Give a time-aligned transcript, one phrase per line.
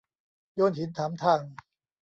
[0.55, 1.41] โยนหินถามทาง